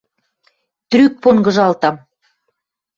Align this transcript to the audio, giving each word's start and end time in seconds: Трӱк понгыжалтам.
Трӱк 0.89 1.13
понгыжалтам. 1.23 1.95